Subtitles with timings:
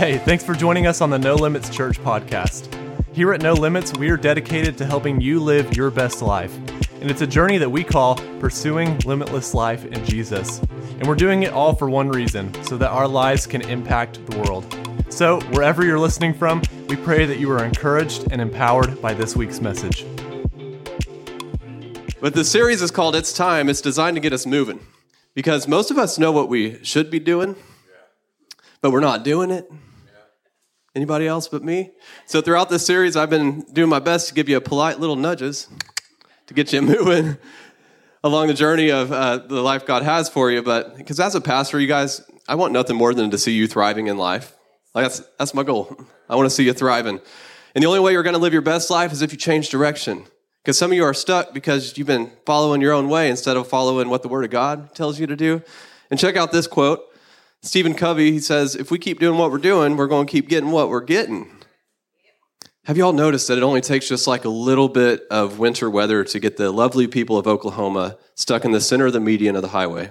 [0.00, 2.74] Hey, thanks for joining us on the No Limits Church podcast.
[3.12, 6.56] Here at No Limits, we are dedicated to helping you live your best life.
[7.02, 10.60] And it's a journey that we call Pursuing Limitless Life in Jesus.
[10.98, 14.38] And we're doing it all for one reason so that our lives can impact the
[14.38, 14.74] world.
[15.10, 19.36] So, wherever you're listening from, we pray that you are encouraged and empowered by this
[19.36, 20.06] week's message.
[22.22, 23.68] But the series is called It's Time.
[23.68, 24.80] It's designed to get us moving
[25.34, 27.54] because most of us know what we should be doing,
[28.80, 29.70] but we're not doing it.
[30.94, 31.92] Anybody else but me?
[32.26, 35.14] So throughout this series, I've been doing my best to give you a polite little
[35.14, 35.68] nudges
[36.48, 37.38] to get you moving
[38.24, 40.62] along the journey of uh, the life God has for you.
[40.62, 43.68] But because as a pastor, you guys, I want nothing more than to see you
[43.68, 44.52] thriving in life.
[44.92, 45.96] Like that's that's my goal.
[46.28, 47.20] I want to see you thriving.
[47.76, 49.68] And the only way you're going to live your best life is if you change
[49.68, 50.24] direction.
[50.62, 53.68] Because some of you are stuck because you've been following your own way instead of
[53.68, 55.62] following what the Word of God tells you to do.
[56.10, 57.00] And check out this quote
[57.62, 60.48] Stephen Covey, he says, if we keep doing what we're doing, we're going to keep
[60.48, 61.50] getting what we're getting.
[62.84, 65.90] Have you all noticed that it only takes just like a little bit of winter
[65.90, 69.56] weather to get the lovely people of Oklahoma stuck in the center of the median
[69.56, 70.10] of the highway?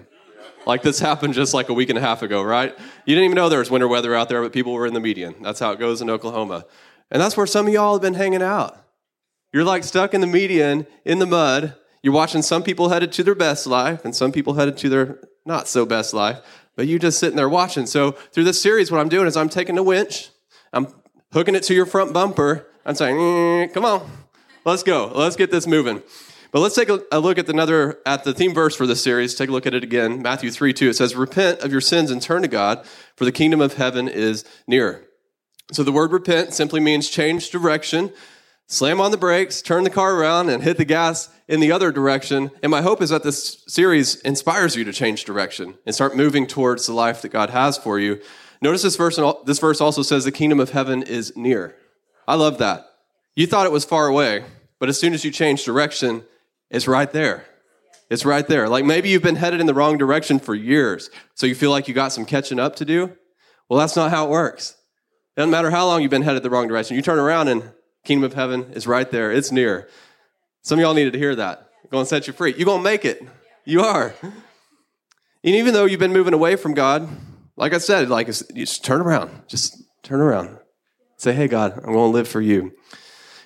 [0.68, 2.78] Like this happened just like a week and a half ago, right?
[3.06, 5.00] You didn't even know there was winter weather out there, but people were in the
[5.00, 5.36] median.
[5.42, 6.66] That's how it goes in Oklahoma.
[7.10, 8.78] And that's where some of y'all have been hanging out.
[9.52, 11.76] You're like stuck in the median in the mud.
[12.04, 15.20] You're watching some people headed to their best life and some people headed to their
[15.44, 16.40] not so best life
[16.80, 17.86] but you just sitting there watching.
[17.86, 20.30] So through this series, what I'm doing is I'm taking a winch,
[20.72, 20.88] I'm
[21.34, 22.68] hooking it to your front bumper.
[22.86, 24.10] I'm saying, mm, come on,
[24.64, 26.02] let's go, let's get this moving.
[26.54, 29.36] But let's take a, look at another at the theme verse for this series.
[29.36, 30.22] Take a look at it again.
[30.22, 30.88] Matthew 3 2.
[30.88, 32.86] It says, Repent of your sins and turn to God,
[33.18, 35.06] for the kingdom of heaven is near.
[35.74, 38.14] So the word repent simply means change direction
[38.68, 41.92] slam on the brakes, turn the car around, and hit the gas in the other
[41.92, 42.52] direction.
[42.64, 46.48] And my hope is that this series inspires you to change direction and start moving
[46.48, 48.22] towards the life that God has for you.
[48.62, 51.76] Notice this verse, this verse also says the kingdom of heaven is near.
[52.28, 52.86] I love that.
[53.36, 54.46] You thought it was far away,
[54.80, 56.24] but as soon as you change direction,
[56.70, 57.46] it's right there.
[58.10, 58.70] It's right there.
[58.70, 61.88] Like maybe you've been headed in the wrong direction for years, so you feel like
[61.88, 63.18] you got some catching up to do.
[63.68, 64.76] Well, that's not how it works.
[65.36, 66.96] It doesn't matter how long you've been headed the wrong direction.
[66.96, 67.72] You turn around and
[68.06, 69.32] Kingdom of heaven is right there.
[69.32, 69.88] It's near.
[70.62, 71.70] Some of y'all needed to hear that.
[71.90, 72.54] Going to set you free.
[72.56, 73.22] You're going to make it.
[73.66, 74.14] You are.
[74.22, 77.10] And even though you've been moving away from God,
[77.56, 79.32] like I said, like just turn around.
[79.48, 80.58] Just turn around.
[81.18, 82.74] Say, "Hey God, I'm going to live for you."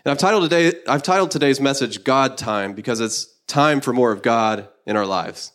[0.06, 4.12] And I've titled today I've titled today's message God time because it's time for more
[4.12, 5.51] of God in our lives.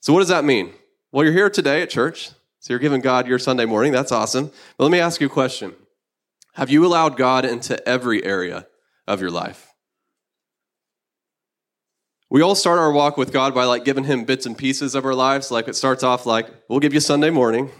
[0.00, 0.72] So what does that mean?
[1.12, 2.30] Well, you're here today at church.
[2.60, 3.92] So you're giving God your Sunday morning.
[3.92, 4.50] That's awesome.
[4.78, 5.74] But let me ask you a question.
[6.54, 8.66] Have you allowed God into every area
[9.06, 9.73] of your life?
[12.34, 15.04] We all start our walk with God by like giving him bits and pieces of
[15.04, 15.52] our lives.
[15.52, 17.70] Like it starts off like, we'll give you Sunday morning.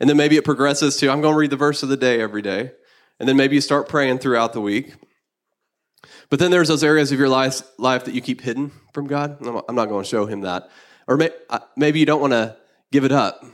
[0.00, 2.20] And then maybe it progresses to, I'm going to read the verse of the day
[2.20, 2.72] every day.
[3.20, 4.94] And then maybe you start praying throughout the week.
[6.28, 9.38] But then there's those areas of your life, life that you keep hidden from God.
[9.40, 10.70] I'm not going to show him that.
[11.06, 11.16] Or
[11.48, 12.56] uh, maybe you don't want to
[12.90, 13.44] give it up.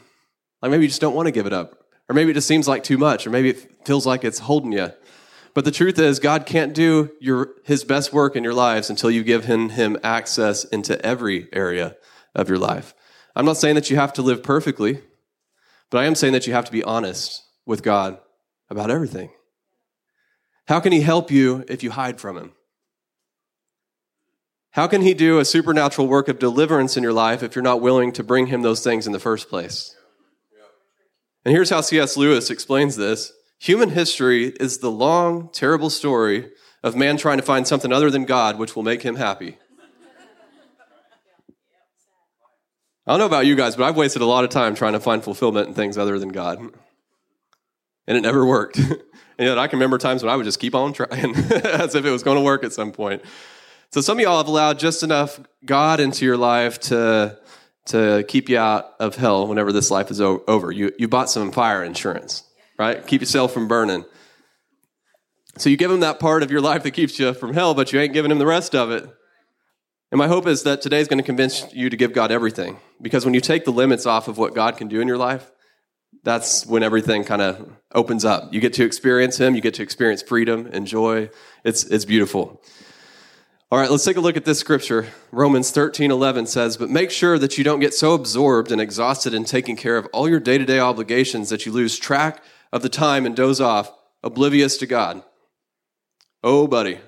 [0.62, 1.84] Like maybe you just don't want to give it up.
[2.08, 4.72] Or maybe it just seems like too much, or maybe it feels like it's holding
[4.72, 4.90] you.
[5.54, 9.10] But the truth is, God can't do your, his best work in your lives until
[9.10, 11.96] you give him, him access into every area
[12.34, 12.94] of your life.
[13.34, 15.00] I'm not saying that you have to live perfectly,
[15.90, 18.18] but I am saying that you have to be honest with God
[18.68, 19.30] about everything.
[20.68, 22.52] How can he help you if you hide from him?
[24.72, 27.80] How can he do a supernatural work of deliverance in your life if you're not
[27.80, 29.96] willing to bring him those things in the first place?
[31.44, 32.16] And here's how C.S.
[32.16, 36.50] Lewis explains this Human history is the long, terrible story
[36.82, 39.58] of man trying to find something other than God which will make him happy.
[43.06, 45.00] I don't know about you guys, but I've wasted a lot of time trying to
[45.00, 46.58] find fulfillment in things other than God.
[48.06, 48.78] And it never worked.
[48.78, 49.00] and
[49.38, 52.10] yet I can remember times when I would just keep on trying as if it
[52.10, 53.22] was going to work at some point.
[53.92, 57.38] So some of y'all have allowed just enough God into your life to
[57.86, 60.70] to keep you out of hell whenever this life is over.
[60.70, 62.44] You, you bought some fire insurance,
[62.80, 63.06] right?
[63.06, 64.06] Keep yourself from burning.
[65.58, 67.92] So you give him that part of your life that keeps you from hell, but
[67.92, 69.04] you ain't giving him the rest of it.
[70.10, 72.78] And my hope is that today is going to convince you to give God everything.
[73.02, 75.52] Because when you take the limits off of what God can do in your life,
[76.24, 78.50] that's when everything kind of opens up.
[78.54, 81.28] You get to experience Him, you get to experience freedom and joy.
[81.64, 82.62] It's, it's beautiful.
[83.70, 85.06] All right, let's take a look at this scripture.
[85.32, 89.34] Romans 13 11 says, But make sure that you don't get so absorbed and exhausted
[89.34, 92.42] in taking care of all your day to day obligations that you lose track
[92.72, 95.22] of the time and doze off, oblivious to God.
[96.42, 96.98] Oh, buddy.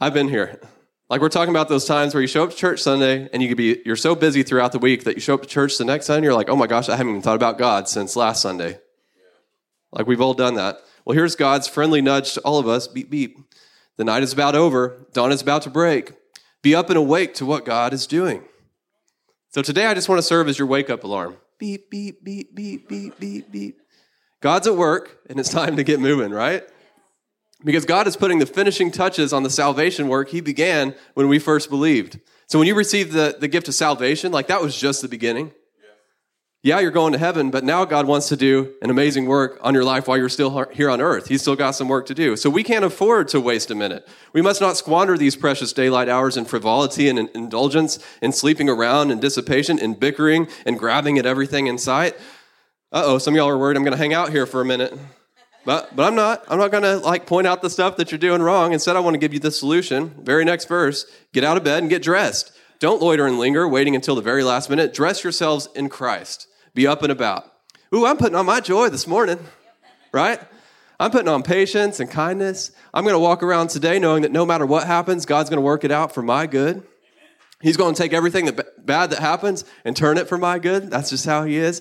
[0.00, 0.60] I've been here.
[1.08, 3.48] Like we're talking about those times where you show up to church Sunday and you
[3.48, 5.84] could be you're so busy throughout the week that you show up to church the
[5.84, 8.42] next Sunday, you're like, oh my gosh, I haven't even thought about God since last
[8.42, 8.78] Sunday.
[9.92, 10.80] Like we've all done that.
[11.04, 12.88] Well, here's God's friendly nudge to all of us.
[12.88, 13.38] Beep beep.
[13.96, 16.12] The night is about over, dawn is about to break.
[16.60, 18.42] Be up and awake to what God is doing.
[19.50, 21.36] So today I just want to serve as your wake up alarm.
[21.58, 23.78] Beep, beep, beep, beep, beep, beep, beep.
[24.40, 26.62] God's at work and it's time to get moving, right?
[27.64, 31.38] Because God is putting the finishing touches on the salvation work He began when we
[31.38, 32.20] first believed.
[32.46, 35.52] So when you received the, the gift of salvation, like that was just the beginning.
[36.66, 39.72] Yeah, you're going to heaven, but now God wants to do an amazing work on
[39.72, 41.28] your life while you're still here on earth.
[41.28, 42.34] He's still got some work to do.
[42.34, 44.04] So we can't afford to waste a minute.
[44.32, 48.68] We must not squander these precious daylight hours in frivolity and in indulgence, in sleeping
[48.68, 52.14] around and dissipation, in bickering and grabbing at everything in sight.
[52.90, 54.64] Uh oh, some of y'all are worried I'm going to hang out here for a
[54.64, 54.92] minute.
[55.64, 56.42] But, but I'm not.
[56.48, 58.72] I'm not going to like point out the stuff that you're doing wrong.
[58.72, 60.16] Instead, I want to give you the solution.
[60.20, 62.50] Very next verse get out of bed and get dressed.
[62.80, 64.92] Don't loiter and linger, waiting until the very last minute.
[64.92, 66.48] Dress yourselves in Christ.
[66.76, 67.50] Be up and about.
[67.94, 69.38] Ooh, I'm putting on my joy this morning,
[70.12, 70.38] right?
[71.00, 72.70] I'm putting on patience and kindness.
[72.92, 75.64] I'm going to walk around today knowing that no matter what happens, God's going to
[75.64, 76.82] work it out for my good.
[77.62, 80.90] He's going to take everything that bad that happens and turn it for my good.
[80.90, 81.80] That's just how He is.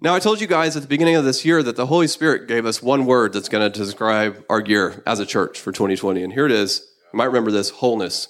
[0.00, 2.46] Now, I told you guys at the beginning of this year that the Holy Spirit
[2.46, 6.22] gave us one word that's going to describe our year as a church for 2020.
[6.22, 6.88] And here it is.
[7.12, 8.28] You might remember this wholeness.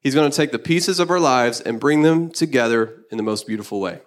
[0.00, 3.22] He's going to take the pieces of our lives and bring them together in the
[3.22, 4.00] most beautiful way.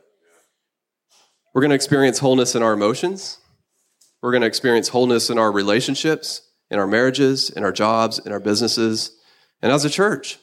[1.53, 3.37] We're going to experience wholeness in our emotions.
[4.21, 6.41] We're going to experience wholeness in our relationships,
[6.71, 9.11] in our marriages, in our jobs, in our businesses,
[9.61, 10.39] and as a church.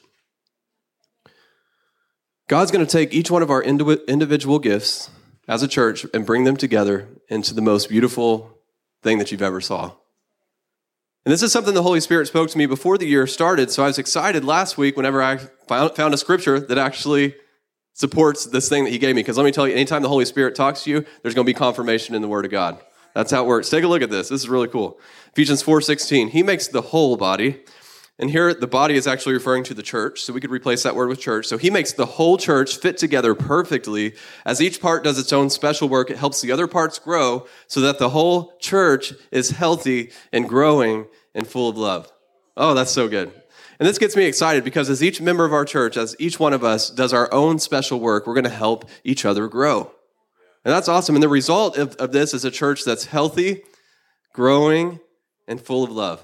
[2.47, 5.09] God's going to take each one of our individual gifts
[5.47, 8.57] as a church and bring them together into the most beautiful
[9.03, 9.93] thing that you've ever saw.
[11.25, 13.69] And this is something the Holy Spirit spoke to me before the year started.
[13.69, 15.37] So I was excited last week whenever I
[15.67, 17.35] found a scripture that actually
[18.01, 19.21] supports this thing that He gave me.
[19.21, 21.49] Because let me tell you, anytime the Holy Spirit talks to you, there's going to
[21.49, 22.77] be confirmation in the Word of God.
[23.13, 23.69] That's how it works.
[23.69, 24.29] Take a look at this.
[24.29, 24.99] This is really cool.
[25.31, 26.29] Ephesians 4:16.
[26.29, 27.61] He makes the whole body
[28.21, 30.95] and here, the body is actually referring to the church, so we could replace that
[30.95, 31.47] word with church.
[31.47, 34.13] So he makes the whole church fit together perfectly.
[34.45, 37.81] As each part does its own special work, it helps the other parts grow so
[37.81, 42.13] that the whole church is healthy and growing and full of love.
[42.55, 43.40] Oh, that's so good.
[43.81, 46.53] And this gets me excited because as each member of our church, as each one
[46.53, 49.91] of us does our own special work, we're going to help each other grow.
[50.63, 51.15] And that's awesome.
[51.15, 53.63] And the result of, of this is a church that's healthy,
[54.33, 54.99] growing,
[55.47, 56.21] and full of love.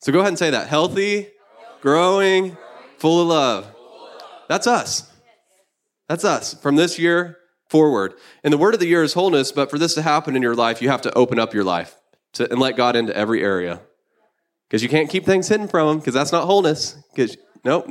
[0.00, 0.66] So go ahead and say that.
[0.66, 1.28] Healthy,
[1.80, 2.56] growing,
[2.98, 3.72] full of love.
[4.48, 5.08] That's us.
[6.08, 7.38] That's us from this year
[7.68, 8.14] forward.
[8.42, 10.56] And the word of the year is wholeness, but for this to happen in your
[10.56, 11.96] life, you have to open up your life
[12.32, 13.80] to, and let God into every area.
[14.72, 16.96] Because you can't keep things hidden from Him, because that's not wholeness.
[17.14, 17.86] Because, nope.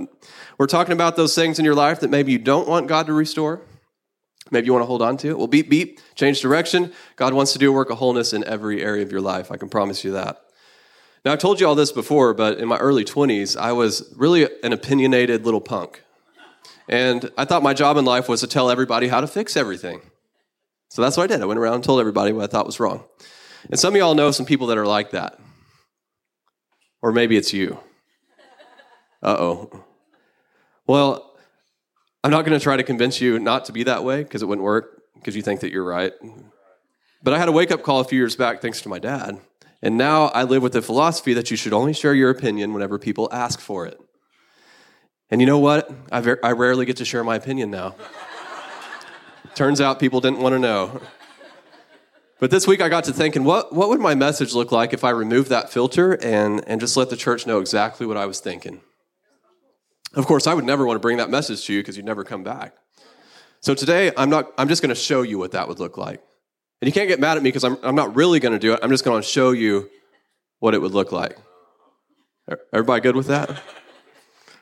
[0.58, 3.14] We're talking about those things in your life that maybe you don't want God to
[3.14, 3.62] restore.
[4.50, 5.38] Maybe you want to hold on to it.
[5.38, 6.92] Well, beep, beep, change direction.
[7.18, 9.52] God wants to do a work of wholeness in every area of your life.
[9.52, 10.42] I can promise you that.
[11.24, 14.48] Now, I've told you all this before, but in my early 20s, I was really
[14.64, 16.02] an opinionated little punk.
[16.90, 20.02] And I thought my job in life was to tell everybody how to fix everything.
[20.90, 21.44] So that's what I did.
[21.44, 23.04] I went around and told everybody what I thought was wrong.
[23.70, 25.38] And some of y'all know some people that are like that.
[27.02, 27.80] Or maybe it's you.
[29.24, 29.86] Uh oh.
[30.88, 31.36] Well,
[32.24, 34.46] I'm not going to try to convince you not to be that way because it
[34.46, 36.14] wouldn't work because you think that you're right.
[37.24, 39.40] But I had a wake up call a few years back thanks to my dad.
[39.82, 43.00] And now I live with the philosophy that you should only share your opinion whenever
[43.00, 44.00] people ask for it.
[45.32, 45.90] And you know what?
[46.12, 47.96] I, ver- I rarely get to share my opinion now.
[49.56, 51.02] Turns out people didn't want to know.
[52.42, 55.04] But this week I got to thinking, what, what would my message look like if
[55.04, 58.40] I removed that filter and, and just let the church know exactly what I was
[58.40, 58.82] thinking?
[60.16, 62.24] Of course, I would never want to bring that message to you because you'd never
[62.24, 62.74] come back.
[63.60, 66.20] So today, I'm, not, I'm just going to show you what that would look like.
[66.82, 68.74] And you can't get mad at me because I'm, I'm not really going to do
[68.74, 68.80] it.
[68.82, 69.92] I'm just going to show you
[70.58, 71.38] what it would look like.
[72.74, 73.52] Everybody good with that?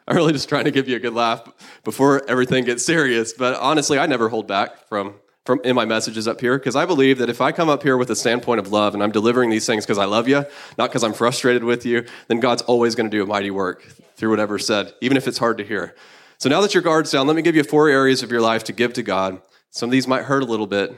[0.08, 1.48] I'm really just trying to give you a good laugh
[1.86, 3.32] before everything gets serious.
[3.32, 5.16] But honestly, I never hold back from,
[5.50, 7.98] from in my messages up here because I believe that if I come up here
[7.98, 10.46] with a standpoint of love and I'm delivering these things because I love you,
[10.78, 13.82] not because I'm frustrated with you, then God's always going to do a mighty work
[14.16, 15.96] through whatever's said, even if it's hard to hear.
[16.38, 18.64] So now that your guard's down, let me give you four areas of your life
[18.66, 19.42] to give to God.
[19.72, 20.96] Some of these might hurt a little bit,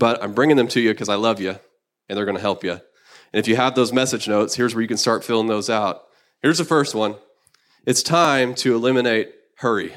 [0.00, 1.56] but I'm bringing them to you because I love you
[2.08, 2.72] and they're going to help you.
[2.72, 6.08] And if you have those message notes, here's where you can start filling those out.
[6.42, 7.14] Here's the first one
[7.86, 9.92] it's time to eliminate hurry.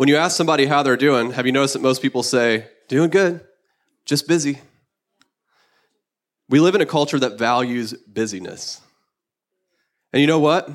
[0.00, 3.10] When you ask somebody how they're doing, have you noticed that most people say, doing
[3.10, 3.42] good,
[4.06, 4.58] just busy?
[6.48, 8.80] We live in a culture that values busyness.
[10.14, 10.70] And you know what?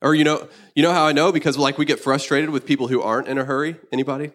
[0.00, 0.46] Or you know,
[0.76, 1.32] you know how I know?
[1.32, 3.74] Because like we get frustrated with people who aren't in a hurry.
[3.90, 4.30] Anybody?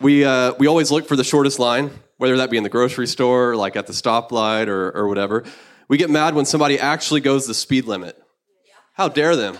[0.00, 3.06] We uh, we always look for the shortest line, whether that be in the grocery
[3.06, 5.44] store, like at the stoplight, or or whatever.
[5.86, 8.20] We get mad when somebody actually goes the speed limit.
[8.94, 9.56] How dare them?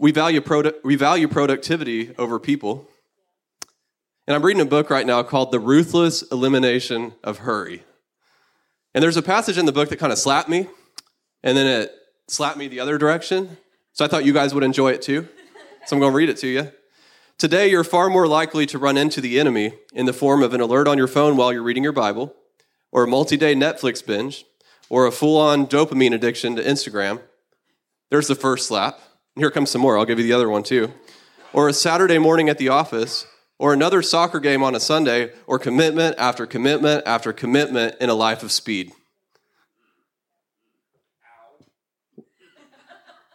[0.00, 2.88] We value, produ- we value productivity over people.
[4.26, 7.82] And I'm reading a book right now called The Ruthless Elimination of Hurry.
[8.94, 10.68] And there's a passage in the book that kind of slapped me,
[11.42, 11.92] and then it
[12.28, 13.58] slapped me the other direction.
[13.92, 15.28] So I thought you guys would enjoy it too.
[15.84, 16.72] So I'm going to read it to you.
[17.36, 20.62] Today, you're far more likely to run into the enemy in the form of an
[20.62, 22.34] alert on your phone while you're reading your Bible,
[22.90, 24.46] or a multi day Netflix binge,
[24.88, 27.20] or a full on dopamine addiction to Instagram.
[28.08, 28.98] There's the first slap.
[29.36, 29.98] Here comes some more.
[29.98, 30.92] I'll give you the other one too.
[31.52, 33.26] Or a Saturday morning at the office,
[33.58, 38.14] or another soccer game on a Sunday, or commitment after commitment after commitment in a
[38.14, 38.92] life of speed.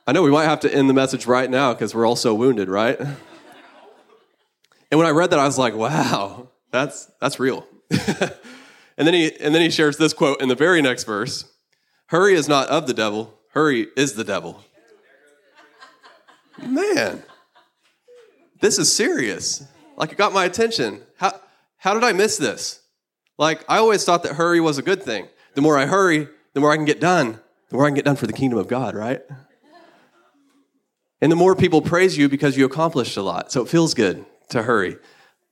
[0.08, 2.36] I know we might have to end the message right now because we're all so
[2.36, 3.00] wounded, right?
[3.00, 7.66] And when I read that, I was like, wow, that's, that's real.
[7.90, 11.52] and, then he, and then he shares this quote in the very next verse
[12.08, 14.64] Hurry is not of the devil, hurry is the devil.
[16.62, 17.24] Man,
[18.62, 19.66] this is serious.
[19.98, 21.02] Like, it got my attention.
[21.18, 21.40] How,
[21.78, 22.82] how did I miss this?
[23.38, 25.28] Like, I always thought that hurry was a good thing.
[25.56, 27.40] The more I hurry, the more I can get done.
[27.70, 29.22] The more I can get done for the kingdom of God, right?
[31.22, 33.52] And the more people praise you because you accomplished a lot.
[33.52, 34.98] So it feels good to hurry.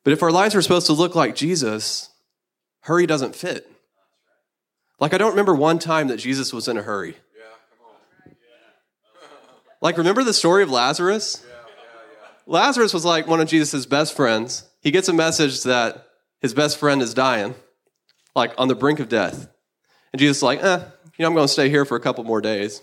[0.03, 2.10] But if our lives are supposed to look like Jesus,
[2.81, 3.69] hurry doesn't fit.
[5.00, 7.17] Like, I don't remember one time that Jesus was in a hurry.
[9.83, 11.45] Like, remember the story of Lazarus?
[12.47, 14.65] Lazarus was like one of Jesus' best friends.
[14.81, 16.07] He gets a message that
[16.39, 17.53] his best friend is dying,
[18.33, 19.49] like on the brink of death.
[20.13, 20.79] And Jesus is like, eh,
[21.17, 22.81] you know, I'm going to stay here for a couple more days.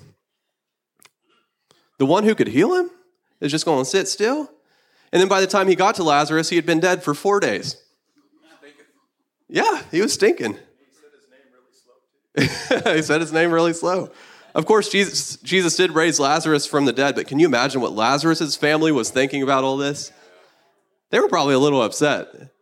[1.96, 2.90] The one who could heal him
[3.40, 4.50] is just going to sit still.
[5.10, 7.40] And then by the time he got to Lazarus, he had been dead for four
[7.40, 7.82] days.
[9.48, 10.52] Yeah, he was stinking.
[10.52, 10.58] He
[10.92, 12.92] said his name really slow.
[12.94, 14.10] he said his name really slow.
[14.54, 17.92] Of course, Jesus, Jesus did raise Lazarus from the dead, but can you imagine what
[17.92, 20.12] Lazarus' family was thinking about all this?
[21.10, 22.52] They were probably a little upset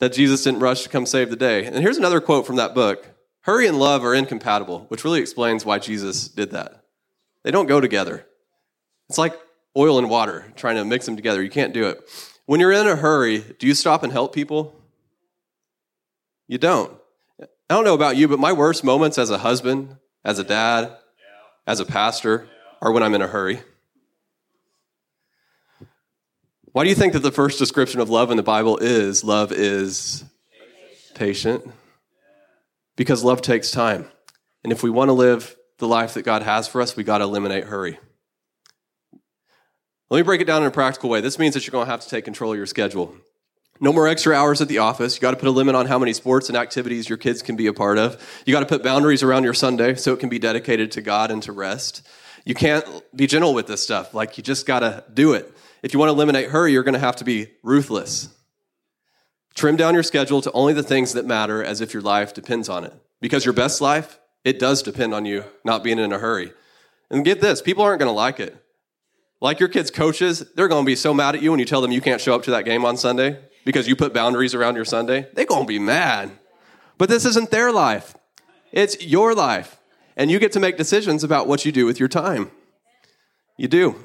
[0.00, 1.64] that Jesus didn't rush to come save the day.
[1.64, 3.06] And here's another quote from that book
[3.42, 6.84] Hurry and love are incompatible, which really explains why Jesus did that.
[7.44, 8.26] They don't go together.
[9.08, 9.38] It's like
[9.76, 11.42] oil and water, trying to mix them together.
[11.42, 12.00] You can't do it.
[12.46, 14.74] When you're in a hurry, do you stop and help people?
[16.48, 16.92] You don't.
[17.40, 20.96] I don't know about you, but my worst moments as a husband, as a dad,
[21.66, 22.48] as a pastor,
[22.80, 23.62] or when I'm in a hurry.
[26.72, 29.52] Why do you think that the first description of love in the Bible is love
[29.52, 30.24] is
[31.14, 31.70] patient?
[32.96, 34.08] Because love takes time.
[34.64, 37.18] And if we want to live the life that God has for us, we got
[37.18, 37.98] to eliminate hurry.
[40.08, 41.20] Let me break it down in a practical way.
[41.20, 43.14] This means that you're going to have to take control of your schedule.
[43.80, 45.16] No more extra hours at the office.
[45.16, 47.56] You got to put a limit on how many sports and activities your kids can
[47.56, 48.42] be a part of.
[48.46, 51.30] You got to put boundaries around your Sunday so it can be dedicated to God
[51.30, 52.06] and to rest.
[52.44, 54.14] You can't be gentle with this stuff.
[54.14, 55.52] Like, you just got to do it.
[55.82, 58.28] If you want to eliminate hurry, you're going to have to be ruthless.
[59.54, 62.68] Trim down your schedule to only the things that matter as if your life depends
[62.68, 62.94] on it.
[63.20, 66.52] Because your best life, it does depend on you not being in a hurry.
[67.10, 68.56] And get this people aren't going to like it.
[69.40, 71.80] Like your kids' coaches, they're going to be so mad at you when you tell
[71.80, 74.76] them you can't show up to that game on Sunday because you put boundaries around
[74.76, 75.28] your Sunday.
[75.34, 76.30] They're going to be mad.
[76.98, 78.14] But this isn't their life,
[78.70, 79.78] it's your life.
[80.14, 82.50] And you get to make decisions about what you do with your time.
[83.56, 83.96] You do.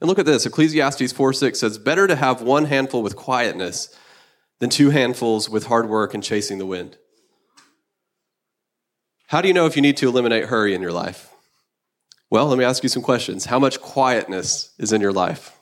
[0.00, 3.94] And look at this Ecclesiastes 4 6 says, Better to have one handful with quietness
[4.58, 6.96] than two handfuls with hard work and chasing the wind.
[9.26, 11.30] How do you know if you need to eliminate hurry in your life?
[12.30, 13.44] Well, let me ask you some questions.
[13.44, 15.58] How much quietness is in your life?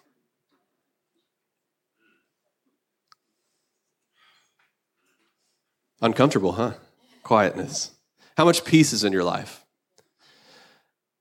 [6.01, 6.75] Uncomfortable, huh?
[7.23, 7.91] Quietness.
[8.37, 9.65] How much peace is in your life?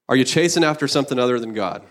[0.08, 1.84] Are you chasing after something other than God?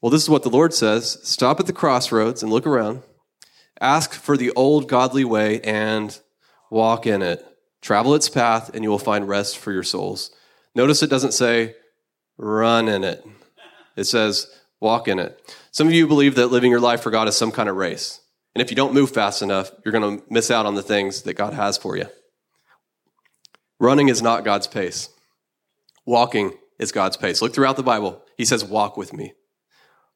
[0.00, 3.02] Well, this is what the Lord says stop at the crossroads and look around.
[3.80, 6.18] Ask for the old godly way and
[6.70, 7.44] walk in it.
[7.80, 10.30] Travel its path, and you will find rest for your souls.
[10.74, 11.74] Notice it doesn't say
[12.36, 13.24] run in it,
[13.96, 14.48] it says
[14.80, 15.40] walk in it.
[15.72, 18.20] Some of you believe that living your life for God is some kind of race.
[18.58, 21.22] And if you don't move fast enough, you're going to miss out on the things
[21.22, 22.06] that God has for you.
[23.78, 25.10] Running is not God's pace.
[26.04, 27.40] Walking is God's pace.
[27.40, 28.20] Look throughout the Bible.
[28.36, 29.34] He says, Walk with me.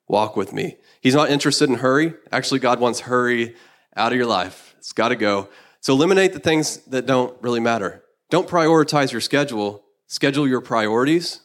[0.09, 0.79] Walk with me.
[1.01, 2.15] He's not interested in hurry.
[2.33, 3.55] Actually, God wants hurry
[3.95, 4.75] out of your life.
[4.79, 5.49] It's got to go.
[5.79, 8.03] So eliminate the things that don't really matter.
[8.29, 11.43] Don't prioritize your schedule, schedule your priorities.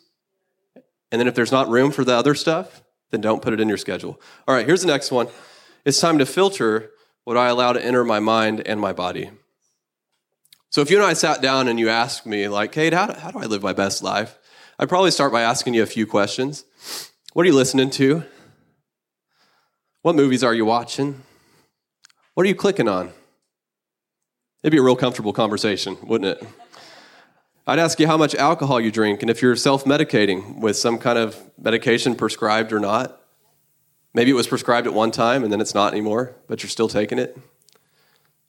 [1.12, 3.68] And then if there's not room for the other stuff, then don't put it in
[3.68, 4.20] your schedule.
[4.48, 5.28] All right, here's the next one.
[5.88, 6.92] It's time to filter
[7.24, 9.30] what I allow to enter my mind and my body.
[10.70, 13.32] So if you and I sat down and you asked me, like, Cade, how, how
[13.32, 14.38] do I live my best life?
[14.78, 16.66] I'd probably start by asking you a few questions.
[17.32, 18.26] What are you listening to?
[20.02, 21.24] What movies are you watching?
[22.34, 23.14] What are you clicking on?
[24.64, 26.48] It'd be a real comfortable conversation, wouldn't it?
[27.66, 30.98] I'd ask you how much alcohol you drink and if you're self medicating with some
[30.98, 33.22] kind of medication prescribed or not.
[34.14, 36.88] Maybe it was prescribed at one time and then it's not anymore, but you're still
[36.88, 37.38] taking it.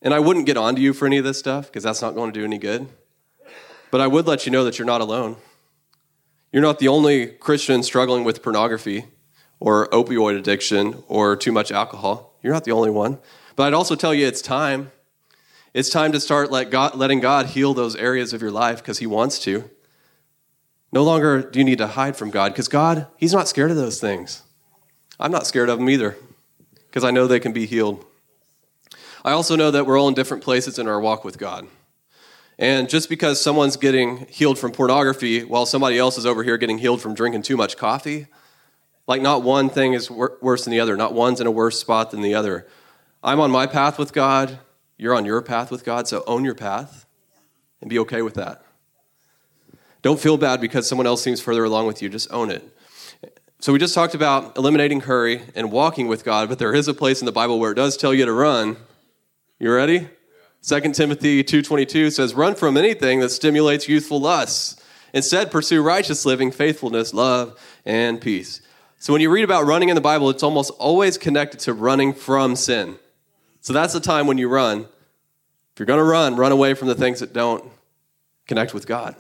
[0.00, 2.33] And I wouldn't get onto you for any of this stuff because that's not going
[2.33, 2.88] to do any good.
[3.91, 5.37] But I would let you know that you're not alone.
[6.53, 9.07] You're not the only Christian struggling with pornography
[9.61, 12.38] or opioid addiction or too much alcohol.
[12.43, 13.19] You're not the only one.
[13.57, 14.93] But I'd also tell you it's time.
[15.75, 18.99] It's time to start let God, letting God heal those areas of your life because
[18.99, 19.69] He wants to.
[20.93, 23.77] No longer do you need to hide from God because God, He's not scared of
[23.77, 24.43] those things.
[25.20, 26.16] I'm not scared of them either
[26.87, 28.04] because I know they can be healed.
[29.25, 31.66] I also know that we're all in different places in our walk with God.
[32.58, 36.78] And just because someone's getting healed from pornography while somebody else is over here getting
[36.78, 38.26] healed from drinking too much coffee,
[39.06, 41.78] like not one thing is wor- worse than the other, not one's in a worse
[41.78, 42.66] spot than the other.
[43.22, 44.58] I'm on my path with God,
[44.96, 47.06] you're on your path with God, so own your path
[47.80, 48.62] and be okay with that.
[50.02, 52.76] Don't feel bad because someone else seems further along with you, just own it.
[53.61, 56.95] So we just talked about eliminating hurry and walking with God, but there is a
[56.95, 58.77] place in the Bible where it does tell you to run.
[59.59, 60.09] You ready?
[60.62, 64.77] 2 Timothy 2:22 says, "Run from anything that stimulates youthful lusts.
[65.12, 68.61] Instead, pursue righteous living, faithfulness, love, and peace."
[69.00, 72.12] So when you read about running in the Bible, it's almost always connected to running
[72.12, 72.97] from sin.
[73.61, 74.83] So that's the time when you run.
[75.73, 77.65] If you're going to run, run away from the things that don't
[78.47, 79.17] connect with God.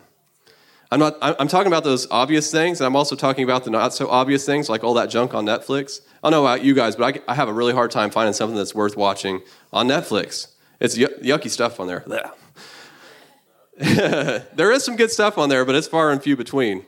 [0.90, 3.92] I'm not I'm talking about those obvious things, and I'm also talking about the not
[3.92, 6.00] so obvious things, like all that junk on Netflix.
[6.22, 8.32] I don't know about you guys, but I, I have a really hard time finding
[8.32, 10.48] something that's worth watching on Netflix.
[10.80, 12.04] It's yucky stuff on there.
[14.54, 16.86] there is some good stuff on there, but it's far and few between.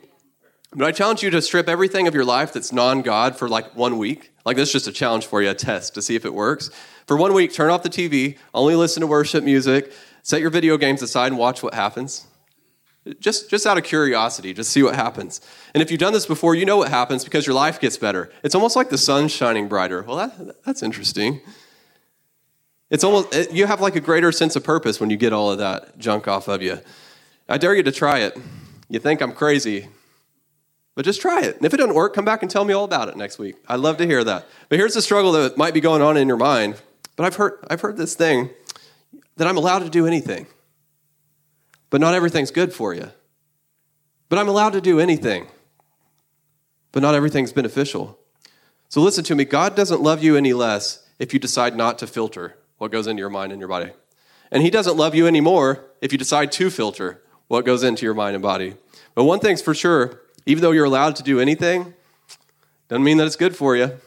[0.73, 3.75] But I challenge you to strip everything of your life that's non God for like
[3.75, 4.31] one week.
[4.45, 6.71] Like, this is just a challenge for you, a test to see if it works.
[7.05, 9.91] For one week, turn off the TV, only listen to worship music,
[10.23, 12.25] set your video games aside and watch what happens.
[13.19, 15.41] Just, just out of curiosity, just see what happens.
[15.73, 18.31] And if you've done this before, you know what happens because your life gets better.
[18.43, 20.03] It's almost like the sun shining brighter.
[20.03, 21.41] Well, that, that's interesting.
[22.91, 25.57] It's almost, you have like a greater sense of purpose when you get all of
[25.57, 26.79] that junk off of you.
[27.49, 28.37] I dare you to try it.
[28.87, 29.87] You think I'm crazy,
[30.93, 31.55] but just try it.
[31.55, 33.55] And if it doesn't work, come back and tell me all about it next week.
[33.67, 34.45] I'd love to hear that.
[34.69, 36.81] But here's the struggle that might be going on in your mind.
[37.15, 38.49] But I've heard, I've heard this thing
[39.37, 40.47] that I'm allowed to do anything,
[41.91, 43.11] but not everything's good for you.
[44.29, 45.47] But I'm allowed to do anything,
[46.91, 48.17] but not everything's beneficial.
[48.89, 52.07] So listen to me God doesn't love you any less if you decide not to
[52.07, 53.91] filter what goes into your mind and your body.
[54.51, 58.15] And He doesn't love you anymore if you decide to filter what goes into your
[58.15, 58.73] mind and body.
[59.13, 61.93] But one thing's for sure even though you're allowed to do anything,
[62.87, 63.97] doesn't mean that it's good for you.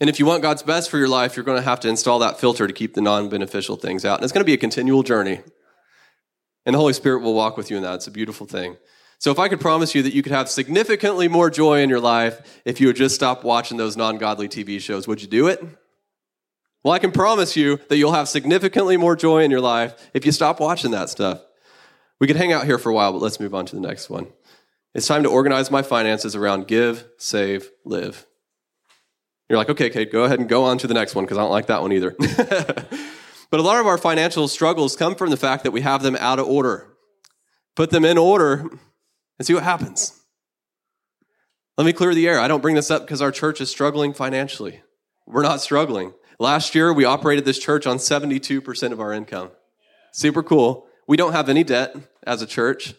[0.00, 2.18] And if you want God's best for your life, you're going to have to install
[2.18, 4.18] that filter to keep the non beneficial things out.
[4.18, 5.40] And it's going to be a continual journey.
[6.66, 7.94] And the Holy Spirit will walk with you in that.
[7.94, 8.76] It's a beautiful thing.
[9.18, 12.00] So, if I could promise you that you could have significantly more joy in your
[12.00, 15.46] life if you would just stop watching those non godly TV shows, would you do
[15.46, 15.62] it?
[16.82, 20.26] Well, I can promise you that you'll have significantly more joy in your life if
[20.26, 21.40] you stop watching that stuff.
[22.20, 24.10] We could hang out here for a while, but let's move on to the next
[24.10, 24.28] one.
[24.94, 28.26] It's time to organize my finances around give, save, live.
[29.48, 31.40] You're like, okay, Cade, go ahead and go on to the next one because I
[31.40, 32.14] don't like that one either.
[33.54, 36.16] but a lot of our financial struggles come from the fact that we have them
[36.18, 36.88] out of order.
[37.76, 38.68] Put them in order
[39.38, 40.20] and see what happens.
[41.78, 42.40] Let me clear the air.
[42.40, 44.82] I don't bring this up because our church is struggling financially.
[45.24, 46.14] We're not struggling.
[46.40, 49.52] Last year, we operated this church on 72% of our income.
[50.10, 50.88] Super cool.
[51.06, 51.94] We don't have any debt
[52.26, 52.94] as a church.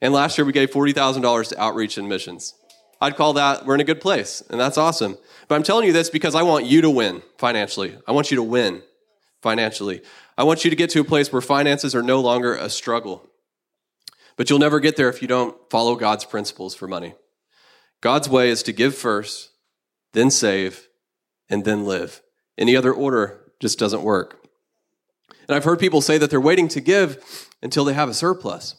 [0.00, 2.54] And last year, we gave $40,000 to outreach and missions.
[3.02, 5.18] I'd call that, we're in a good place, and that's awesome.
[5.46, 7.98] But I'm telling you this because I want you to win financially.
[8.08, 8.82] I want you to win
[9.42, 10.02] financially.
[10.36, 13.28] I want you to get to a place where finances are no longer a struggle.
[14.36, 17.14] But you'll never get there if you don't follow God's principles for money.
[18.00, 19.50] God's way is to give first,
[20.12, 20.88] then save,
[21.48, 22.22] and then live.
[22.56, 24.40] Any other order just doesn't work.
[25.46, 28.76] And I've heard people say that they're waiting to give until they have a surplus.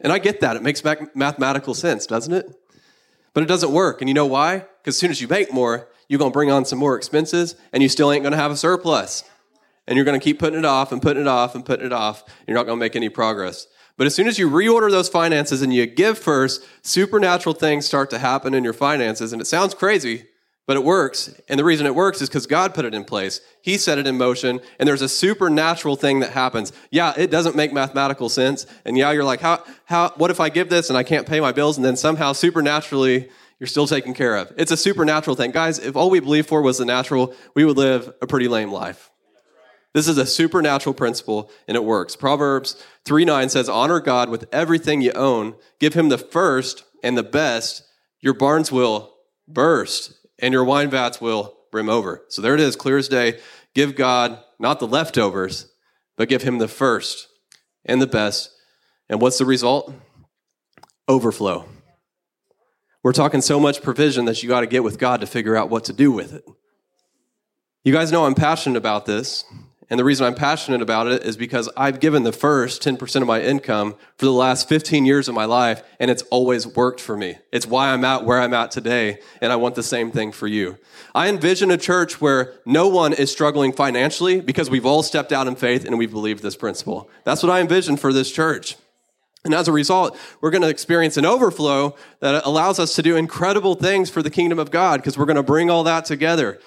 [0.00, 0.56] And I get that.
[0.56, 2.46] It makes mathematical sense, doesn't it?
[3.34, 4.00] But it doesn't work.
[4.00, 4.58] And you know why?
[4.58, 7.56] Because as soon as you make more, you're going to bring on some more expenses
[7.72, 9.24] and you still ain't going to have a surplus.
[9.88, 11.92] And you're going to keep putting it off and putting it off and putting it
[11.92, 12.22] off.
[12.22, 13.66] And you're not going to make any progress.
[13.96, 18.10] But as soon as you reorder those finances and you give first, supernatural things start
[18.10, 19.32] to happen in your finances.
[19.32, 20.26] And it sounds crazy,
[20.66, 21.34] but it works.
[21.48, 23.40] And the reason it works is because God put it in place.
[23.62, 26.70] He set it in motion, and there's a supernatural thing that happens.
[26.90, 28.66] Yeah, it doesn't make mathematical sense.
[28.84, 31.40] And yeah, you're like, how, how, what if I give this and I can't pay
[31.40, 31.78] my bills?
[31.78, 34.52] And then somehow supernaturally, you're still taken care of.
[34.58, 35.50] It's a supernatural thing.
[35.50, 38.70] Guys, if all we believed for was the natural, we would live a pretty lame
[38.70, 39.10] life.
[39.98, 42.14] This is a supernatural principle and it works.
[42.14, 47.18] Proverbs 3 9 says, Honor God with everything you own, give him the first and
[47.18, 47.82] the best.
[48.20, 49.16] Your barns will
[49.48, 52.22] burst and your wine vats will brim over.
[52.28, 53.40] So there it is, clear as day.
[53.74, 55.68] Give God not the leftovers,
[56.16, 57.26] but give him the first
[57.84, 58.52] and the best.
[59.08, 59.92] And what's the result?
[61.08, 61.64] Overflow.
[63.02, 65.70] We're talking so much provision that you got to get with God to figure out
[65.70, 66.44] what to do with it.
[67.82, 69.44] You guys know I'm passionate about this.
[69.90, 73.26] And the reason I'm passionate about it is because I've given the first 10% of
[73.26, 77.16] my income for the last 15 years of my life, and it's always worked for
[77.16, 77.38] me.
[77.52, 80.46] It's why I'm at where I'm at today, and I want the same thing for
[80.46, 80.76] you.
[81.14, 85.46] I envision a church where no one is struggling financially because we've all stepped out
[85.46, 87.08] in faith and we've believed this principle.
[87.24, 88.76] That's what I envision for this church.
[89.44, 93.16] And as a result, we're going to experience an overflow that allows us to do
[93.16, 96.60] incredible things for the kingdom of God because we're going to bring all that together.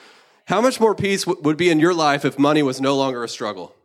[0.45, 3.27] How much more peace would be in your life if money was no longer a
[3.27, 3.75] struggle?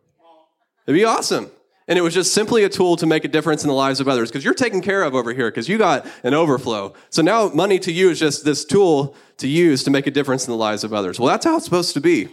[0.87, 1.51] It'd be awesome.
[1.89, 4.09] And it was just simply a tool to make a difference in the lives of
[4.09, 6.95] others because you're taken care of over here because you got an overflow.
[7.11, 10.47] So now money to you is just this tool to use to make a difference
[10.47, 11.21] in the lives of others.
[11.21, 12.29] Well, that's how it's supposed to be.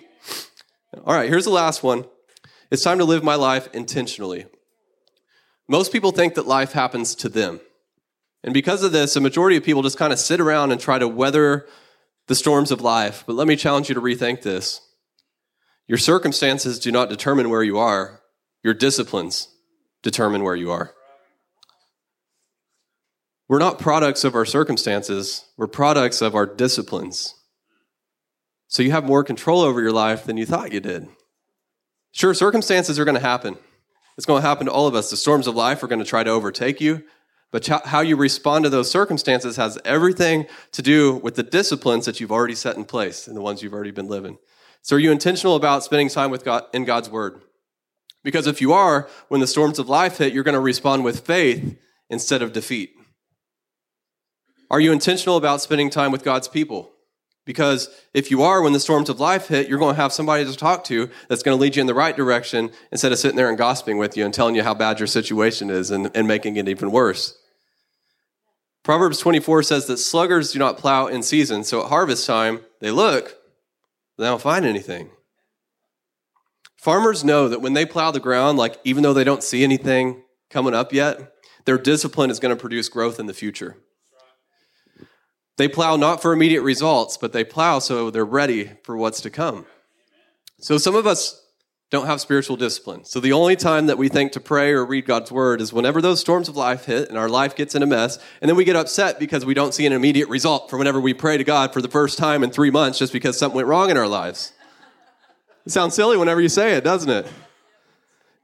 [1.05, 2.05] All right, here's the last one.
[2.71, 4.47] It's time to live my life intentionally.
[5.67, 7.59] Most people think that life happens to them.
[8.43, 10.97] And because of this, a majority of people just kind of sit around and try
[10.97, 11.67] to weather
[12.27, 13.23] the storms of life.
[13.25, 14.81] But let me challenge you to rethink this.
[15.87, 18.21] Your circumstances do not determine where you are,
[18.63, 19.49] your disciplines
[20.01, 20.93] determine where you are.
[23.49, 27.35] We're not products of our circumstances, we're products of our disciplines.
[28.67, 31.07] So you have more control over your life than you thought you did.
[32.11, 33.57] Sure, circumstances are going to happen.
[34.17, 35.09] It's going to happen to all of us.
[35.09, 37.03] The storms of life are going to try to overtake you.
[37.53, 42.19] But how you respond to those circumstances has everything to do with the disciplines that
[42.19, 44.39] you've already set in place and the ones you've already been living.
[44.81, 47.41] So are you intentional about spending time with God in God's word?
[48.23, 51.27] Because if you are, when the storms of life hit, you're going to respond with
[51.27, 51.77] faith
[52.09, 52.95] instead of defeat.
[54.71, 56.91] Are you intentional about spending time with God's people?
[57.45, 60.43] Because if you are, when the storms of life hit, you're going to have somebody
[60.43, 63.37] to talk to that's going to lead you in the right direction instead of sitting
[63.37, 66.27] there and gossiping with you and telling you how bad your situation is and, and
[66.27, 67.37] making it even worse.
[68.83, 72.91] Proverbs 24 says that sluggards do not plow in season, so at harvest time, they
[72.91, 73.37] look,
[74.17, 75.09] they don't find anything.
[76.75, 80.21] Farmers know that when they plow the ground, like even though they don't see anything
[80.49, 83.77] coming up yet, their discipline is going to produce growth in the future.
[85.55, 89.29] They plow not for immediate results, but they plow so they're ready for what's to
[89.29, 89.65] come.
[90.59, 91.42] So some of us
[91.93, 93.05] don't have spiritual discipline.
[93.05, 96.01] So the only time that we think to pray or read God's word is whenever
[96.01, 98.63] those storms of life hit and our life gets in a mess, and then we
[98.63, 101.71] get upset because we don't see an immediate result from whenever we pray to God
[101.71, 104.53] for the first time in three months just because something went wrong in our lives.
[105.67, 107.27] It sounds silly whenever you say it, doesn't it?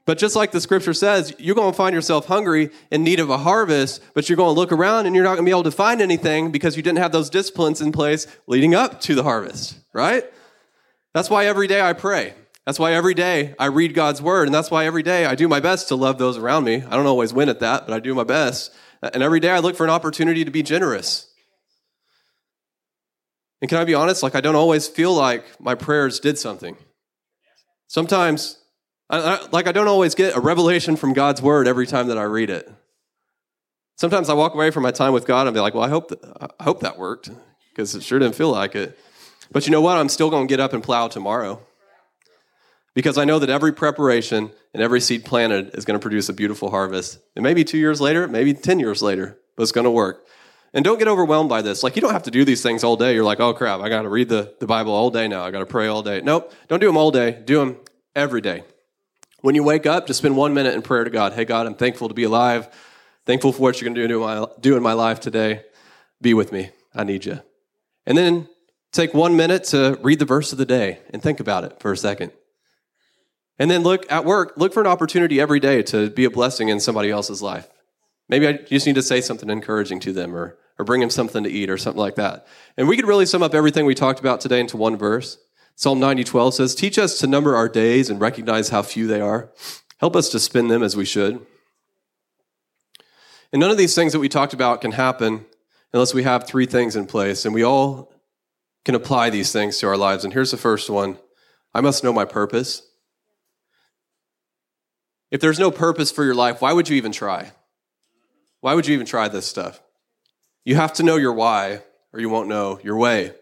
[0.04, 3.30] But just like the scripture says, you're going to find yourself hungry in need of
[3.30, 5.64] a harvest, but you're going to look around and you're not going to be able
[5.64, 9.24] to find anything because you didn't have those disciplines in place leading up to the
[9.24, 10.22] harvest, right?
[11.14, 12.34] That's why every day I pray.
[12.66, 15.48] That's why every day I read God's word, and that's why every day I do
[15.48, 16.82] my best to love those around me.
[16.82, 18.72] I don't always win at that, but I do my best.
[19.02, 21.26] And every day I look for an opportunity to be generous.
[23.62, 24.22] And can I be honest?
[24.22, 26.76] Like, I don't always feel like my prayers did something.
[27.88, 28.58] Sometimes,
[29.08, 32.18] I, I, like, I don't always get a revelation from God's word every time that
[32.18, 32.70] I read it.
[33.96, 36.12] Sometimes I walk away from my time with God and be like, well, I hope
[36.58, 37.30] I hope that worked
[37.70, 38.98] because it sure didn't feel like it.
[39.50, 39.98] But you know what?
[39.98, 41.60] I'm still going to get up and plow tomorrow
[42.94, 46.32] because I know that every preparation and every seed planted is going to produce a
[46.32, 47.18] beautiful harvest.
[47.36, 50.26] And maybe two years later, maybe 10 years later, but it's going to work.
[50.72, 51.82] And don't get overwhelmed by this.
[51.82, 53.14] Like, you don't have to do these things all day.
[53.14, 55.44] You're like, oh crap, I got to read the, the Bible all day now.
[55.44, 56.20] I got to pray all day.
[56.20, 57.40] Nope, don't do them all day.
[57.44, 57.76] Do them
[58.14, 58.62] every day.
[59.40, 61.32] When you wake up, just spend one minute in prayer to God.
[61.32, 62.68] Hey, God, I'm thankful to be alive.
[63.26, 65.62] Thankful for what you're going to do in my life today.
[66.20, 66.70] Be with me.
[66.94, 67.40] I need you.
[68.06, 68.48] And then
[68.92, 71.92] take one minute to read the verse of the day and think about it for
[71.92, 72.32] a second.
[73.60, 76.70] And then look at work, look for an opportunity every day to be a blessing
[76.70, 77.68] in somebody else's life.
[78.26, 81.44] Maybe I just need to say something encouraging to them or, or bring them something
[81.44, 82.46] to eat or something like that.
[82.78, 85.36] And we could really sum up everything we talked about today into one verse.
[85.76, 89.20] Psalm 90, 12 says, Teach us to number our days and recognize how few they
[89.20, 89.50] are.
[89.98, 91.44] Help us to spend them as we should.
[93.52, 95.44] And none of these things that we talked about can happen
[95.92, 97.44] unless we have three things in place.
[97.44, 98.10] And we all
[98.86, 100.24] can apply these things to our lives.
[100.24, 101.18] And here's the first one
[101.74, 102.86] I must know my purpose.
[105.30, 107.52] If there's no purpose for your life, why would you even try?
[108.60, 109.80] Why would you even try this stuff?
[110.64, 113.32] You have to know your why, or you won't know your way.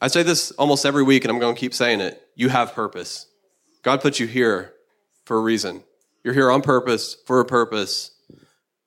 [0.00, 2.20] I say this almost every week, and I'm going to keep saying it.
[2.34, 3.26] You have purpose.
[3.82, 4.72] God put you here
[5.24, 5.82] for a reason.
[6.24, 8.12] You're here on purpose, for a purpose,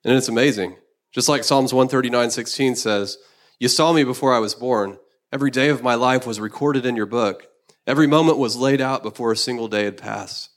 [0.04, 0.78] and it's amazing.
[1.12, 3.17] Just like Psalms 139 16 says,
[3.60, 4.97] You saw me before I was born.
[5.32, 7.47] Every day of my life was recorded in your book.
[7.86, 10.49] Every moment was laid out before a single day had passed.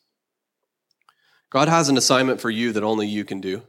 [1.50, 3.62] God has an assignment for you that only you can do.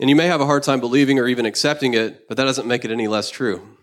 [0.00, 2.66] And you may have a hard time believing or even accepting it, but that doesn't
[2.66, 3.76] make it any less true.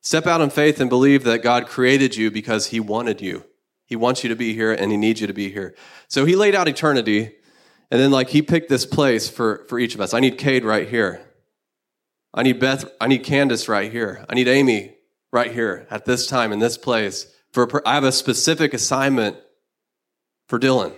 [0.00, 3.44] Step out in faith and believe that God created you because He wanted you.
[3.86, 5.74] He wants you to be here and He needs you to be here.
[6.08, 7.34] So He laid out eternity,
[7.90, 10.14] and then like He picked this place for, for each of us.
[10.14, 11.20] I need Cade right here.
[12.32, 14.24] I need Beth, I need Candace right here.
[14.28, 14.94] I need Amy
[15.32, 17.26] right here at this time in this place.
[17.52, 19.36] For I have a specific assignment
[20.46, 20.94] for Dylan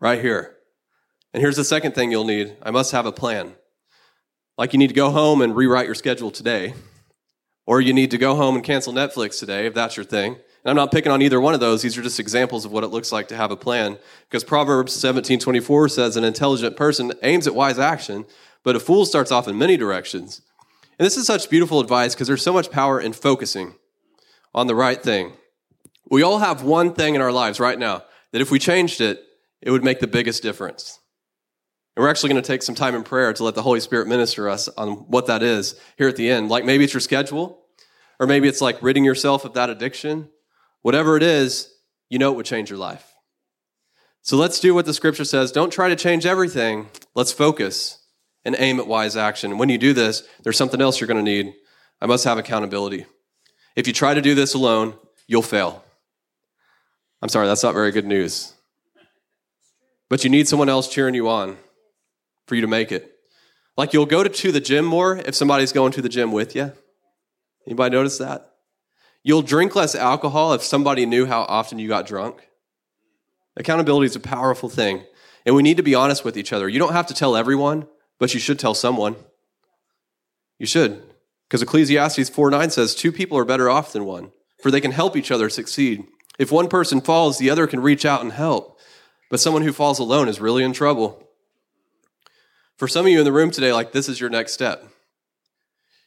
[0.00, 0.56] right here.
[1.32, 3.54] And here's the second thing you'll need I must have a plan.
[4.56, 6.74] Like you need to go home and rewrite your schedule today,
[7.66, 10.34] or you need to go home and cancel Netflix today if that's your thing.
[10.34, 11.82] And I'm not picking on either one of those.
[11.82, 13.98] These are just examples of what it looks like to have a plan.
[14.28, 18.24] Because Proverbs 17:24 says an intelligent person aims at wise action,
[18.62, 20.40] but a fool starts off in many directions.
[20.98, 23.74] And this is such beautiful advice because there's so much power in focusing
[24.54, 25.32] on the right thing.
[26.08, 29.22] We all have one thing in our lives right now that if we changed it,
[29.62, 30.98] it would make the biggest difference.
[31.94, 34.08] And we're actually going to take some time in prayer to let the Holy Spirit
[34.08, 36.48] minister us on what that is here at the end.
[36.48, 37.60] Like maybe it's your schedule,
[38.18, 40.30] or maybe it's like ridding yourself of that addiction.
[40.82, 41.72] Whatever it is,
[42.10, 43.14] you know it would change your life.
[44.22, 45.52] So let's do what the scripture says.
[45.52, 46.88] Don't try to change everything.
[47.14, 48.04] Let's focus
[48.44, 49.58] and aim at wise action.
[49.58, 51.54] When you do this, there's something else you're going to need.
[52.00, 53.06] I must have accountability.
[53.76, 54.94] If you try to do this alone,
[55.28, 55.83] you'll fail.
[57.22, 58.52] I'm sorry, that's not very good news.
[60.08, 61.56] But you need someone else cheering you on
[62.46, 63.10] for you to make it.
[63.76, 66.54] Like you'll go to, to the gym more if somebody's going to the gym with
[66.54, 66.72] you.
[67.66, 68.50] Anybody notice that?
[69.22, 72.46] You'll drink less alcohol if somebody knew how often you got drunk.
[73.56, 75.04] Accountability is a powerful thing.
[75.46, 76.68] And we need to be honest with each other.
[76.68, 77.86] You don't have to tell everyone,
[78.18, 79.16] but you should tell someone.
[80.58, 81.02] You should.
[81.48, 84.92] Because Ecclesiastes 4 9 says, Two people are better off than one, for they can
[84.92, 86.04] help each other succeed.
[86.38, 88.78] If one person falls, the other can reach out and help.
[89.30, 91.28] But someone who falls alone is really in trouble.
[92.76, 94.86] For some of you in the room today, like this is your next step.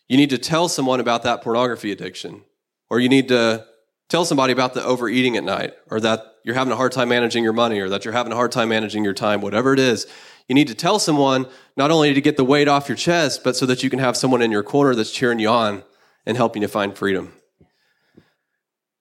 [0.07, 2.43] You need to tell someone about that pornography addiction,
[2.89, 3.65] or you need to
[4.09, 7.43] tell somebody about the overeating at night, or that you're having a hard time managing
[7.43, 10.07] your money, or that you're having a hard time managing your time, whatever it is.
[10.47, 13.57] You need to tell someone not only to get the weight off your chest, but
[13.57, 15.83] so that you can have someone in your corner that's cheering you on
[16.25, 17.33] and helping you find freedom.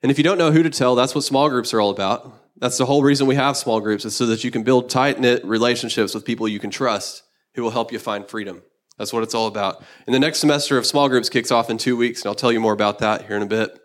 [0.03, 2.33] And if you don't know who to tell, that's what small groups are all about.
[2.59, 5.21] That's the whole reason we have small groups, is so that you can build tight
[5.21, 7.23] knit relationships with people you can trust
[7.55, 8.63] who will help you find freedom.
[8.99, 9.85] That's what it's all about.
[10.07, 12.53] And the next semester of small groups kicks off in two weeks, and I'll tell
[12.53, 13.79] you more about that here in a bit.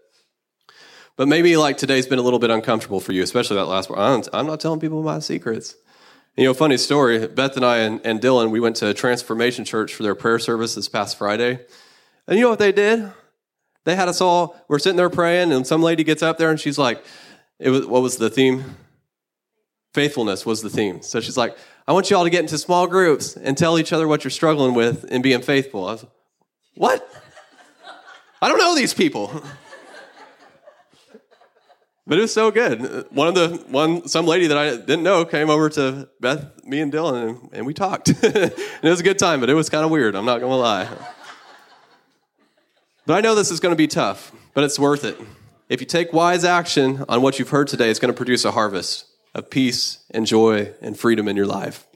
[1.17, 4.29] But maybe like today's been a little bit uncomfortable for you, especially that last part.
[4.33, 5.75] I'm not telling people my secrets.
[6.37, 7.27] You know, funny story.
[7.27, 10.75] Beth and I and, and Dylan, we went to Transformation Church for their prayer service
[10.75, 11.59] this past Friday.
[12.25, 13.11] And you know what they did?
[13.83, 16.59] They had us all, we're sitting there praying, and some lady gets up there and
[16.59, 17.03] she's like,
[17.59, 18.75] it was, what was the theme?
[19.93, 21.01] Faithfulness was the theme.
[21.01, 23.91] So she's like, I want you all to get into small groups and tell each
[23.91, 25.87] other what you're struggling with and being faithful.
[25.87, 26.05] I was,
[26.75, 27.07] what?
[28.41, 29.43] I don't know these people.
[32.07, 33.05] But it was so good.
[33.11, 36.81] One of the one some lady that I didn't know came over to Beth, me
[36.81, 38.09] and Dylan, and, and we talked.
[38.23, 40.15] and it was a good time, but it was kind of weird.
[40.15, 40.89] I'm not gonna lie.
[43.05, 45.17] But I know this is going to be tough, but it's worth it.
[45.69, 48.51] If you take wise action on what you've heard today, it's going to produce a
[48.51, 51.87] harvest of peace and joy and freedom in your life.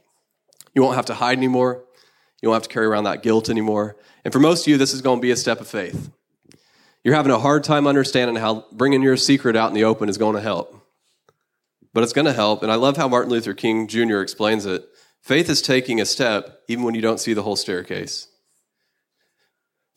[0.73, 1.83] You won't have to hide anymore.
[2.41, 3.97] You won't have to carry around that guilt anymore.
[4.23, 6.09] And for most of you, this is going to be a step of faith.
[7.03, 10.17] You're having a hard time understanding how bringing your secret out in the open is
[10.17, 10.81] going to help.
[11.93, 12.63] But it's going to help.
[12.63, 14.21] And I love how Martin Luther King Jr.
[14.21, 14.83] explains it.
[15.21, 18.27] Faith is taking a step even when you don't see the whole staircase.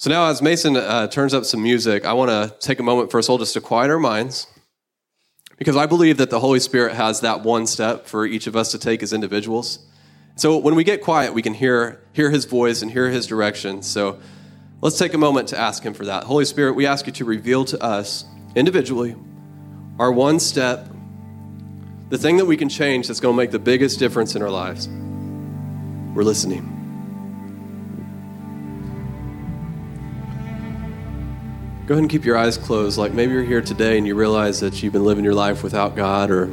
[0.01, 3.11] So now, as Mason uh, turns up some music, I want to take a moment
[3.11, 4.47] first of all just to quiet our minds
[5.57, 8.71] because I believe that the Holy Spirit has that one step for each of us
[8.71, 9.81] to take as individuals.
[10.37, 13.83] So when we get quiet, we can hear, hear His voice and hear His direction.
[13.83, 14.21] So
[14.81, 16.23] let's take a moment to ask Him for that.
[16.23, 19.17] Holy Spirit, we ask you to reveal to us individually
[19.99, 20.89] our one step,
[22.09, 24.51] the thing that we can change that's going to make the biggest difference in our
[24.51, 24.89] lives.
[26.15, 26.78] We're listening.
[31.89, 32.99] Go ahead and keep your eyes closed.
[32.99, 35.97] Like maybe you're here today and you realize that you've been living your life without
[35.97, 36.47] God, or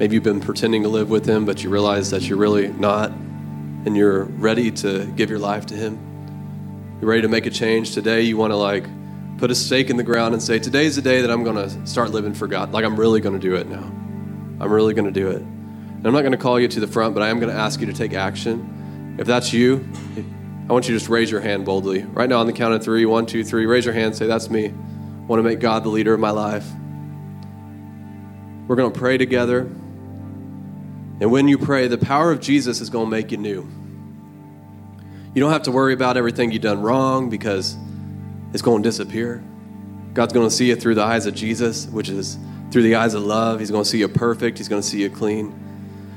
[0.00, 3.12] maybe you've been pretending to live with Him, but you realize that you're really not,
[3.12, 5.96] and you're ready to give your life to Him.
[7.00, 8.22] You're ready to make a change today.
[8.22, 8.84] You want to like
[9.38, 11.86] put a stake in the ground and say, Today's the day that I'm going to
[11.86, 12.72] start living for God.
[12.72, 13.84] Like I'm really going to do it now.
[13.84, 15.40] I'm really going to do it.
[15.40, 17.56] And I'm not going to call you to the front, but I am going to
[17.56, 19.16] ask you to take action.
[19.20, 19.88] If that's you,
[20.68, 22.02] I want you to just raise your hand boldly.
[22.02, 24.50] Right now, on the count of three one, two, three, raise your hand, say, That's
[24.50, 24.66] me.
[24.66, 26.66] I want to make God the leader of my life.
[28.66, 29.60] We're going to pray together.
[31.20, 33.66] And when you pray, the power of Jesus is going to make you new.
[35.34, 37.76] You don't have to worry about everything you've done wrong because
[38.52, 39.42] it's going to disappear.
[40.12, 42.38] God's going to see you through the eyes of Jesus, which is
[42.70, 43.60] through the eyes of love.
[43.60, 45.58] He's going to see you perfect, He's going to see you clean.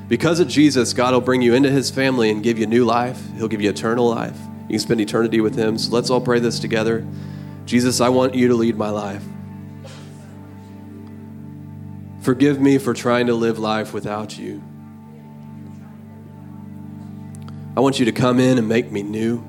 [0.08, 3.20] Because of Jesus, God will bring you into his family and give you new life.
[3.36, 4.36] He'll give you eternal life.
[4.62, 5.78] You can spend eternity with him.
[5.78, 7.06] So let's all pray this together.
[7.64, 9.22] Jesus, I want you to lead my life.
[12.20, 14.62] Forgive me for trying to live life without you.
[17.76, 19.42] I want you to come in and make me new.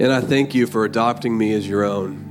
[0.00, 2.24] And I thank you for adopting me as your own.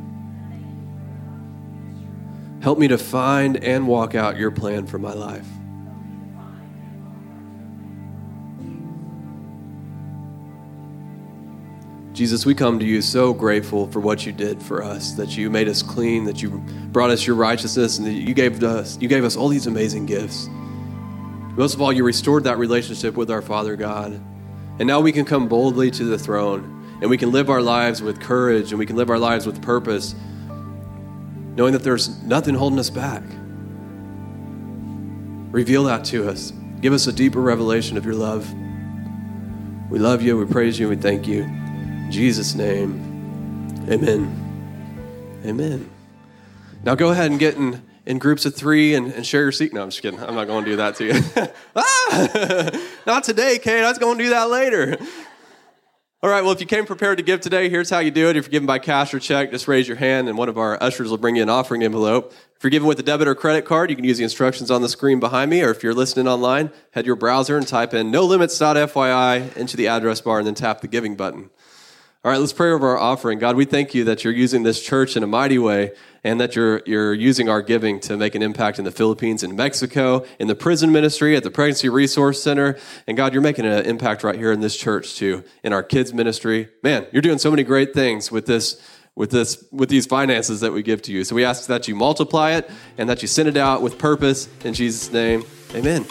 [2.62, 5.46] Help me to find and walk out your plan for my life.
[12.18, 15.52] Jesus, we come to you so grateful for what you did for us, that you
[15.52, 16.50] made us clean, that you
[16.92, 20.08] brought us your righteousness, and that you gave us you gave us all these amazing
[20.08, 20.50] gifts.
[21.56, 24.14] Most of all, you restored that relationship with our Father God.
[24.80, 28.02] And now we can come boldly to the throne, and we can live our lives
[28.02, 30.16] with courage, and we can live our lives with purpose,
[31.56, 33.22] knowing that there's nothing holding us back.
[35.52, 36.52] Reveal that to us.
[36.82, 38.52] Give us a deeper revelation of your love.
[39.92, 41.57] We love you, we praise you, we thank you.
[42.08, 42.94] In Jesus' name,
[43.90, 45.42] amen.
[45.46, 45.90] Amen.
[46.86, 49.74] Now go ahead and get in, in groups of three and, and share your seat.
[49.74, 50.18] No, I'm just kidding.
[50.18, 51.22] I'm not going to do that to you.
[51.76, 52.90] ah!
[53.06, 53.84] Not today, Cade.
[53.84, 54.96] I was going to do that later.
[56.24, 58.38] All right, well, if you came prepared to give today, here's how you do it.
[58.38, 60.82] If you're giving by cash or check, just raise your hand and one of our
[60.82, 62.34] ushers will bring you an offering envelope.
[62.56, 64.82] If you're giving with a debit or credit card, you can use the instructions on
[64.82, 67.94] the screen behind me, or if you're listening online, head to your browser and type
[67.94, 71.50] in nolimits.fyi into the address bar and then tap the giving button.
[72.26, 73.38] All right, let's pray over our offering.
[73.38, 75.92] God, we thank you that you're using this church in a mighty way
[76.24, 79.56] and that you're, you're using our giving to make an impact in the Philippines, in
[79.56, 82.76] Mexico, in the prison ministry, at the Pregnancy Resource Center.
[83.06, 86.12] And God, you're making an impact right here in this church too, in our kids'
[86.12, 86.70] ministry.
[86.82, 88.82] Man, you're doing so many great things with this.
[89.16, 91.24] With this, with these finances that we give to you.
[91.24, 94.48] So we ask that you multiply it and that you send it out with purpose.
[94.64, 96.04] In Jesus' name, amen.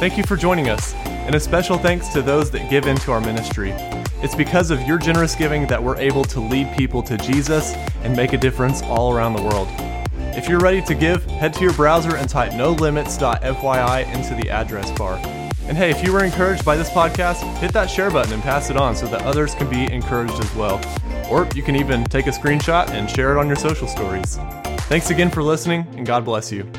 [0.00, 0.92] Thank you for joining us,
[1.24, 3.72] and a special thanks to those that give into our ministry.
[4.22, 8.16] It's because of your generous giving that we're able to lead people to Jesus and
[8.16, 9.68] make a difference all around the world.
[10.36, 14.90] If you're ready to give, head to your browser and type nolimits.fyi into the address
[14.92, 15.16] bar.
[15.66, 18.68] And hey, if you were encouraged by this podcast, hit that share button and pass
[18.68, 20.80] it on so that others can be encouraged as well.
[21.30, 24.36] Or you can even take a screenshot and share it on your social stories.
[24.88, 26.70] Thanks again for listening, and God bless you.